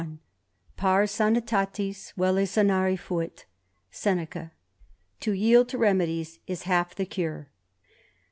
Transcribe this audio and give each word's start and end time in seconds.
Pars 0.77 1.11
sanitatis 1.11 2.11
velU 2.17 2.41
sanarifuit.^ 2.47 3.43
SsNECA. 3.91 4.49
*' 4.85 5.19
To 5.19 5.31
yield 5.31 5.69
to 5.69 5.77
remedies 5.77 6.39
is 6.47 6.63
half 6.63 6.95
the 6.95 7.05
cure." 7.05 7.49